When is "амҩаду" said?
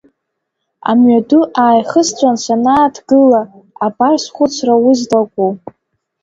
0.89-1.43